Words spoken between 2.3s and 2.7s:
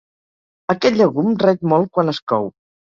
cou.